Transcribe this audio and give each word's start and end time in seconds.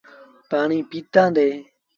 پآڻيٚ 0.49 0.87
پيٚتآندي 0.89 1.47